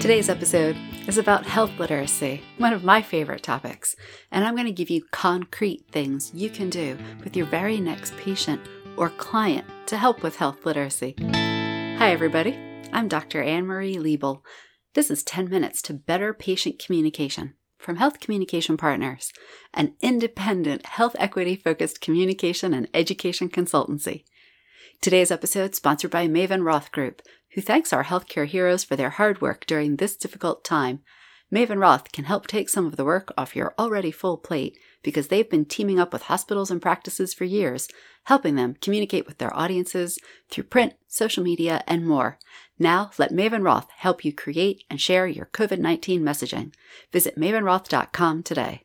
[0.00, 3.94] Today's episode is about health literacy, one of my favorite topics,
[4.30, 8.16] and I'm going to give you concrete things you can do with your very next
[8.16, 8.62] patient
[8.96, 11.16] or client to help with health literacy.
[11.20, 12.58] Hi, everybody.
[12.92, 13.42] I'm Dr.
[13.42, 14.40] Anne Marie Liebel.
[14.94, 19.32] This is 10 minutes to better patient communication from Health Communication Partners,
[19.74, 24.24] an independent health equity focused communication and education consultancy.
[25.00, 27.22] Today's episode sponsored by Maven Roth Group,
[27.54, 31.00] who thanks our healthcare heroes for their hard work during this difficult time.
[31.52, 35.28] Maven Roth can help take some of the work off your already full plate because
[35.28, 37.88] they've been teaming up with hospitals and practices for years,
[38.24, 42.38] helping them communicate with their audiences through print, social media, and more.
[42.78, 46.72] Now, let Maven Roth help you create and share your COVID 19 messaging.
[47.12, 48.82] Visit mavenroth.com today.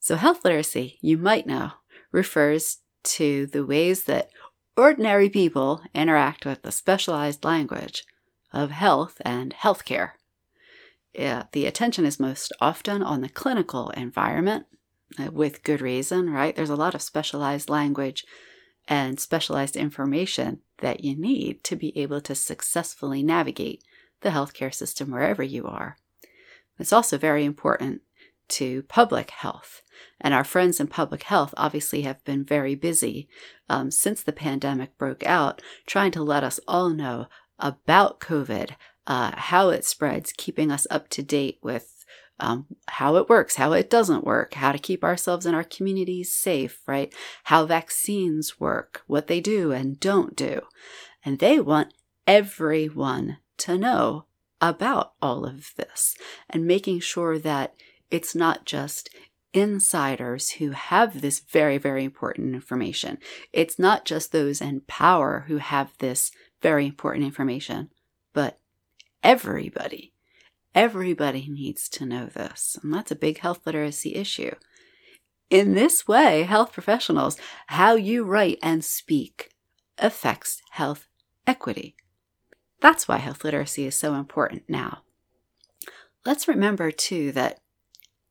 [0.00, 1.72] So, health literacy, you might know,
[2.12, 4.30] refers to the ways that
[4.76, 8.04] ordinary people interact with the specialized language
[8.52, 10.12] of health and healthcare.
[11.14, 14.66] Yeah, the attention is most often on the clinical environment,
[15.18, 16.54] uh, with good reason, right?
[16.54, 18.24] There's a lot of specialized language
[18.88, 23.82] and specialized information that you need to be able to successfully navigate
[24.20, 25.96] the healthcare system wherever you are.
[26.78, 28.02] It's also very important
[28.48, 29.82] to public health.
[30.20, 33.28] And our friends in public health obviously have been very busy
[33.68, 37.26] um, since the pandemic broke out, trying to let us all know
[37.58, 38.72] about COVID,
[39.06, 42.04] uh, how it spreads, keeping us up to date with
[42.38, 46.32] um, how it works, how it doesn't work, how to keep ourselves and our communities
[46.32, 47.14] safe, right?
[47.44, 50.62] How vaccines work, what they do and don't do.
[51.24, 51.94] And they want
[52.26, 54.26] everyone to know
[54.60, 56.14] about all of this
[56.48, 57.74] and making sure that
[58.10, 59.10] it's not just
[59.52, 63.18] insiders who have this very, very important information.
[63.52, 67.90] It's not just those in power who have this very important information,
[68.32, 68.58] but
[69.22, 70.12] everybody.
[70.74, 72.76] Everybody needs to know this.
[72.82, 74.54] And that's a big health literacy issue.
[75.48, 77.38] In this way, health professionals,
[77.68, 79.50] how you write and speak
[79.96, 81.06] affects health
[81.46, 81.96] equity.
[82.80, 85.02] That's why health literacy is so important now.
[86.26, 87.60] Let's remember, too, that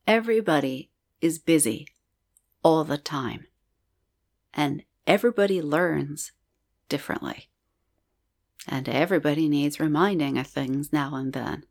[0.07, 1.87] everybody is busy
[2.63, 3.45] all the time.
[4.53, 6.31] And everybody learns
[6.89, 7.49] differently.
[8.67, 11.65] And everybody needs reminding of things now and then.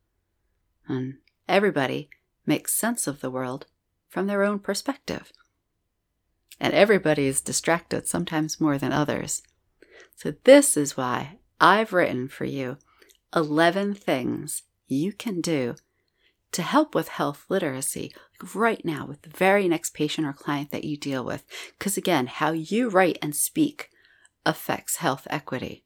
[0.87, 1.15] And
[1.49, 2.11] everybody
[2.47, 3.67] makes sense of the world
[4.09, 5.33] from their own perspective.
[6.61, 9.43] And everybody is distracted, sometimes more than others.
[10.15, 12.79] So, this is why I've written for you
[13.35, 15.75] 11 things you can do
[16.55, 18.15] to help with health literacy
[18.55, 21.45] right now with the very next patient or client that you deal with.
[21.79, 23.91] Because again, how you write and speak
[24.47, 25.85] affects health equity.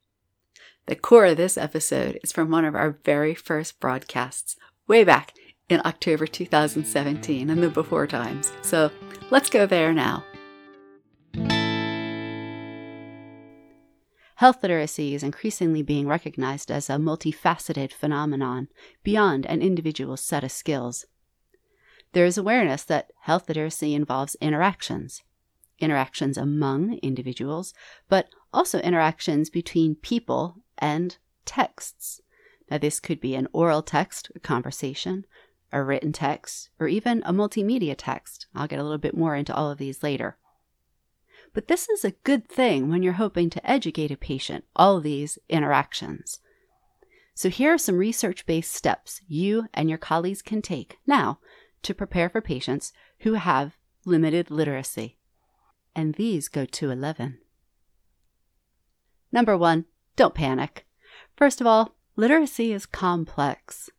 [0.86, 4.56] The core of this episode is from one of our very first broadcasts,
[4.86, 5.32] way back
[5.68, 8.52] in October 2017 in the before times.
[8.62, 8.90] So
[9.30, 10.24] let's go there now.
[14.38, 18.68] Health literacy is increasingly being recognized as a multifaceted phenomenon
[19.02, 21.06] beyond an individual's set of skills.
[22.12, 25.24] There is awareness that health literacy involves interactions,
[25.80, 27.74] interactions among individuals,
[28.08, 32.20] but also interactions between people and texts.
[32.70, 35.26] Now, this could be an oral text, a conversation,
[35.72, 38.46] a written text, or even a multimedia text.
[38.54, 40.36] I'll get a little bit more into all of these later.
[41.58, 45.40] But this is a good thing when you're hoping to educate a patient, all these
[45.48, 46.38] interactions.
[47.34, 51.40] So here are some research based steps you and your colleagues can take now
[51.82, 52.92] to prepare for patients
[53.22, 55.18] who have limited literacy.
[55.96, 57.38] And these go to 11.
[59.32, 60.86] Number one, don't panic.
[61.36, 63.90] First of all, literacy is complex.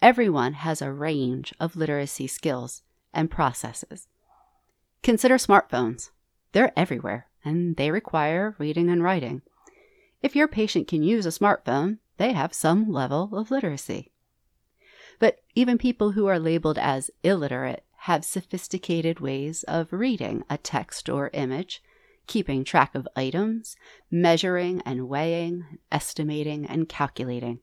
[0.00, 2.80] Everyone has a range of literacy skills
[3.12, 4.08] and processes.
[5.02, 6.08] Consider smartphones.
[6.56, 9.42] They're everywhere, and they require reading and writing.
[10.22, 14.10] If your patient can use a smartphone, they have some level of literacy.
[15.18, 21.10] But even people who are labeled as illiterate have sophisticated ways of reading a text
[21.10, 21.82] or image,
[22.26, 23.76] keeping track of items,
[24.10, 27.60] measuring and weighing, estimating and calculating.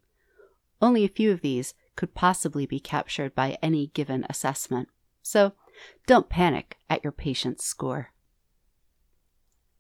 [0.79, 4.87] Only a few of these could possibly be captured by any given assessment.
[5.23, 5.53] So
[6.05, 8.12] don't panic at your patient's score.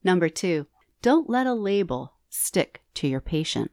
[0.03, 0.67] Number two,
[1.01, 3.71] don't let a label stick to your patient.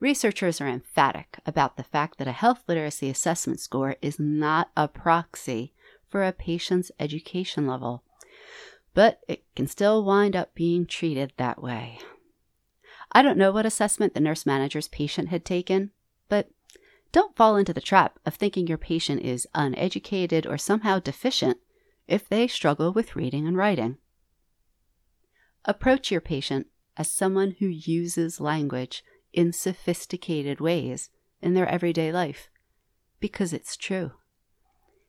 [0.00, 4.88] Researchers are emphatic about the fact that a health literacy assessment score is not a
[4.88, 5.72] proxy
[6.08, 8.02] for a patient's education level,
[8.94, 11.98] but it can still wind up being treated that way.
[13.12, 15.90] I don't know what assessment the nurse manager's patient had taken,
[16.28, 16.50] but
[17.12, 21.58] don't fall into the trap of thinking your patient is uneducated or somehow deficient
[22.08, 23.98] if they struggle with reading and writing.
[25.64, 26.66] Approach your patient
[26.96, 31.10] as someone who uses language in sophisticated ways
[31.40, 32.48] in their everyday life,
[33.20, 34.12] because it's true.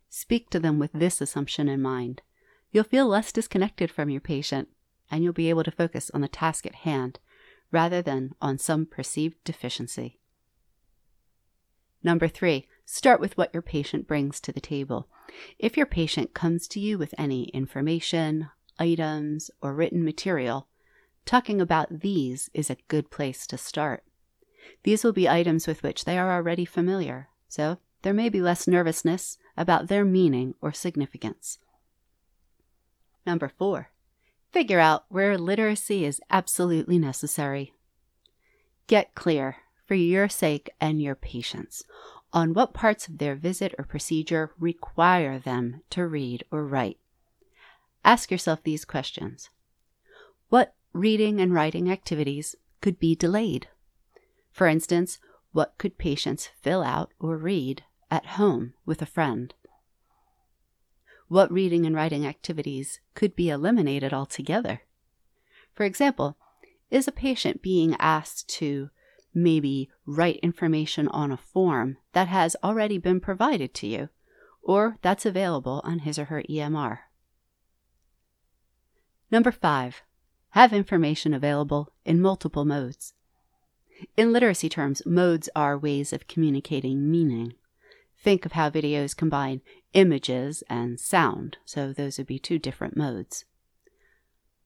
[0.09, 2.21] Speak to them with this assumption in mind.
[2.71, 4.69] You'll feel less disconnected from your patient,
[5.09, 7.19] and you'll be able to focus on the task at hand
[7.71, 10.19] rather than on some perceived deficiency.
[12.03, 15.07] Number three, start with what your patient brings to the table.
[15.57, 18.49] If your patient comes to you with any information,
[18.79, 20.67] items, or written material,
[21.25, 24.03] talking about these is a good place to start.
[24.83, 28.67] These will be items with which they are already familiar, so there may be less
[28.67, 31.59] nervousness about their meaning or significance.
[33.25, 33.89] Number four,
[34.51, 37.73] figure out where literacy is absolutely necessary.
[38.87, 41.83] Get clear, for your sake and your patient's,
[42.33, 46.97] on what parts of their visit or procedure require them to read or write.
[48.05, 49.49] Ask yourself these questions
[50.49, 53.67] What reading and writing activities could be delayed?
[54.51, 55.19] For instance,
[55.51, 59.53] what could patients fill out or read at home with a friend?
[61.27, 64.81] What reading and writing activities could be eliminated altogether?
[65.73, 66.37] For example,
[66.91, 68.89] is a patient being asked to
[69.33, 74.09] maybe write information on a form that has already been provided to you
[74.61, 76.99] or that's available on his or her EMR?
[79.33, 80.03] Number five,
[80.51, 83.15] have information available in multiple modes.
[84.15, 87.55] In literacy terms, modes are ways of communicating meaning.
[88.15, 89.61] Think of how videos combine
[89.93, 93.45] images and sound, so those would be two different modes.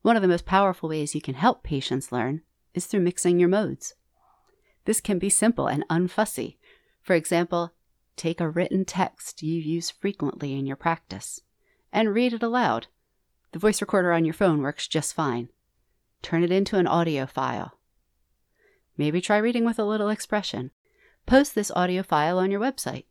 [0.02, 2.42] One of the most powerful ways you can help patients learn
[2.74, 3.94] is through mixing your modes.
[4.84, 6.58] This can be simple and unfussy.
[7.02, 7.72] For example,
[8.18, 11.40] take a written text you use frequently in your practice
[11.94, 12.88] and read it aloud
[13.52, 15.50] the voice recorder on your phone works just fine.
[16.22, 17.78] Turn it into an audio file.
[18.98, 20.72] Maybe try reading with a little expression.
[21.26, 23.06] Post this audio file on your website,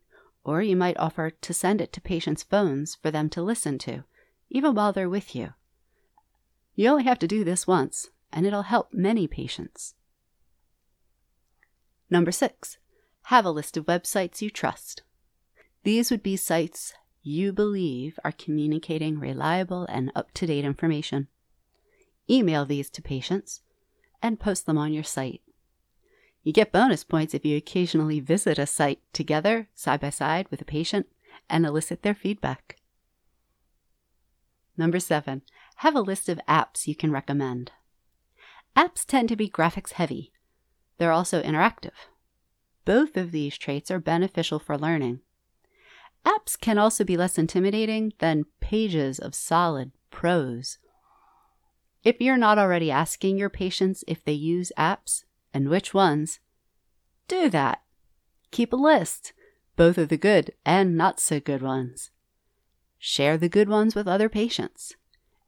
[0.45, 4.05] or you might offer to send it to patients' phones for them to listen to,
[4.51, 5.55] even while they're with you.
[6.75, 9.95] You only have to do this once, and it'll help many patients.
[12.11, 12.79] Number six,
[13.25, 15.03] have a list of websites you trust.
[15.83, 16.95] These would be sites
[17.27, 21.27] you believe are communicating reliable and up to date information.
[22.31, 23.63] Email these to patients
[24.23, 25.43] and post them on your site.
[26.45, 30.61] You get bonus points if you occasionally visit a site together, side by side, with
[30.61, 31.07] a patient
[31.51, 32.77] and elicit their feedback.
[34.77, 35.43] Number seven,
[35.77, 37.73] have a list of apps you can recommend.
[38.77, 40.33] Apps tend to be graphics heavy.
[40.99, 41.91] They're also interactive.
[42.85, 45.23] Both of these traits are beneficial for learning.
[46.27, 50.79] Apps can also be less intimidating than pages of solid prose.
[52.03, 55.25] If you're not already asking your patients if they use apps
[55.55, 56.41] and which ones,
[57.29, 57.83] do that.
[58.51, 59.33] Keep a list,
[59.77, 62.11] both of the good and not so good ones.
[62.99, 64.95] Share the good ones with other patients,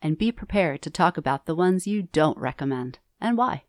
[0.01, 3.65] and be prepared to talk about the ones you don't recommend and why.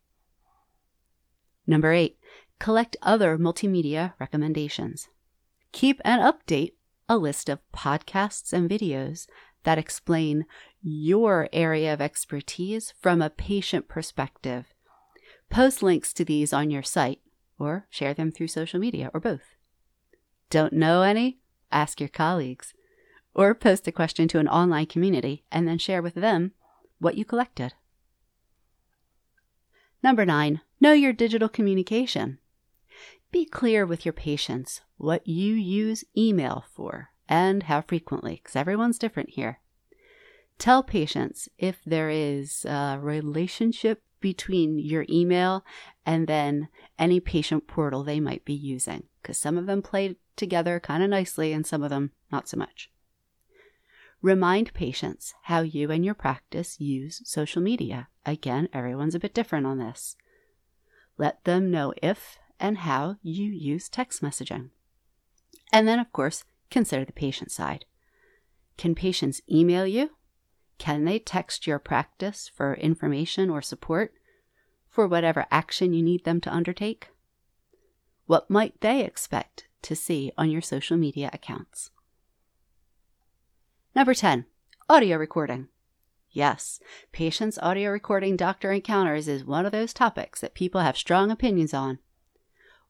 [1.66, 2.18] Number eight,
[2.60, 5.08] collect other multimedia recommendations.
[5.72, 6.74] Keep an update
[7.10, 9.28] a list of podcasts and videos
[9.64, 10.46] that explain
[10.82, 14.68] your area of expertise from a patient perspective.
[15.50, 17.20] Post links to these on your site
[17.58, 19.56] or share them through social media or both.
[20.50, 21.40] Don't know any?
[21.72, 22.74] Ask your colleagues.
[23.34, 26.54] Or post a question to an online community and then share with them
[27.00, 27.74] what you collected.
[30.02, 32.38] Number nine, know your digital communication.
[33.32, 38.98] Be clear with your patients what you use email for and how frequently, because everyone's
[38.98, 39.60] different here.
[40.58, 45.64] Tell patients if there is a relationship between your email
[46.06, 50.80] and then any patient portal they might be using, because some of them play together
[50.80, 52.90] kind of nicely and some of them not so much.
[54.22, 58.10] Remind patients how you and your practice use social media.
[58.26, 60.18] Again, everyone's a bit different on this.
[61.18, 64.70] Let them know if and how you use text messaging.
[65.72, 67.86] And then, of course, consider the patient side.
[68.78, 70.12] Can patients email you?
[70.78, 74.14] Can they text your practice for information or support
[74.90, 77.10] for whatever action you need them to undertake?
[78.26, 81.92] What might they expect to see on your social media accounts?
[83.96, 84.46] Number 10,
[84.88, 85.68] audio recording.
[86.32, 86.80] Yes,
[87.12, 91.74] patients' audio recording doctor encounters is one of those topics that people have strong opinions
[91.74, 92.00] on.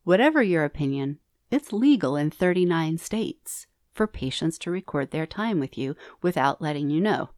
[0.03, 1.19] Whatever your opinion,
[1.51, 6.89] it's legal in 39 states for patients to record their time with you without letting
[6.89, 7.29] you know.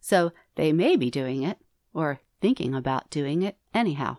[0.00, 1.58] So they may be doing it
[1.94, 4.18] or thinking about doing it anyhow.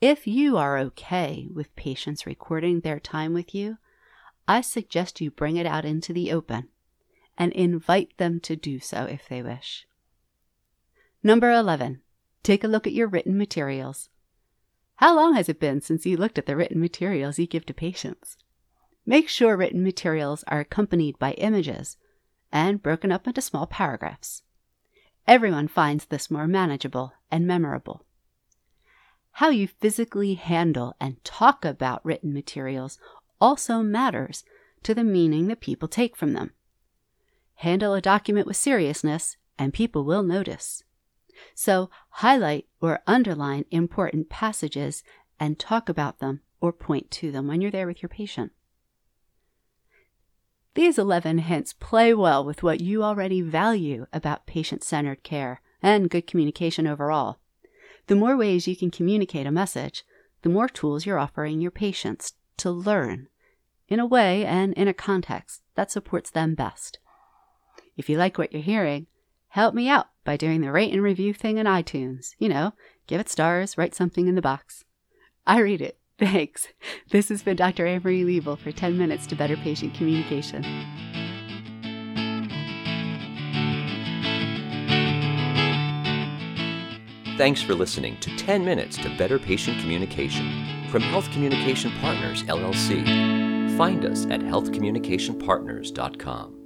[0.00, 3.78] If you are okay with patients recording their time with you,
[4.48, 6.68] I suggest you bring it out into the open
[7.38, 9.86] and invite them to do so if they wish.
[11.22, 12.00] Number 11.
[12.42, 14.08] Take a look at your written materials.
[15.00, 17.72] How long has it been since you looked at the written materials you give to
[17.72, 18.36] patients?
[19.06, 21.96] Make sure written materials are accompanied by images
[22.52, 24.42] and broken up into small paragraphs.
[25.26, 28.04] Everyone finds this more manageable and memorable.
[29.32, 32.98] How you physically handle and talk about written materials
[33.40, 34.44] also matters
[34.82, 36.52] to the meaning that people take from them.
[37.54, 40.84] Handle a document with seriousness, and people will notice.
[41.54, 45.02] So, highlight or underline important passages
[45.38, 48.52] and talk about them or point to them when you're there with your patient.
[50.74, 56.10] These 11 hints play well with what you already value about patient centered care and
[56.10, 57.38] good communication overall.
[58.06, 60.04] The more ways you can communicate a message,
[60.42, 63.28] the more tools you're offering your patients to learn
[63.88, 66.98] in a way and in a context that supports them best.
[67.96, 69.06] If you like what you're hearing,
[69.50, 72.30] help me out by doing the rate and review thing in iTunes.
[72.38, 72.72] You know,
[73.06, 74.84] give it stars, write something in the box.
[75.46, 75.98] I read it.
[76.18, 76.68] Thanks.
[77.10, 77.86] This has been Dr.
[77.86, 80.62] Anne Marie Liebel for 10 Minutes to Better Patient Communication.
[87.36, 93.78] Thanks for listening to 10 Minutes to Better Patient Communication from Health Communication Partners, LLC.
[93.78, 96.59] Find us at healthcommunicationpartners.com.